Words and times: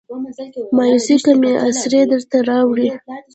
مایوسۍ 0.75 1.15
کې 1.23 1.33
مې 1.41 1.51
اسرې 1.67 2.01
درته 2.11 2.37
راوړي 2.49 2.87